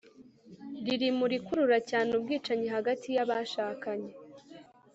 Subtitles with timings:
[0.85, 4.11] riri mu rikurura cyane ubwicanyi hagati y’abashakanye